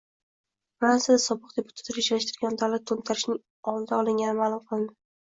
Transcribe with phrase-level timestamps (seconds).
[0.83, 3.39] Fransiyada sobiq deputat rejalashtirgan davlat to‘ntarishining
[3.73, 4.99] oldi olingani ma’lum qilindi